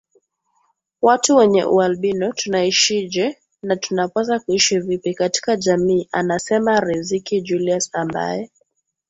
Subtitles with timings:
[1.01, 8.49] watu wenye ualbino tunaishije na tunapaswa kuishi vipi katika jamii anasema Riziki Julius ambaye